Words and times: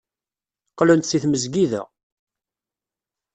Qqlen-d 0.71 1.05
seg 1.07 1.21
tmesgida. 1.21 1.81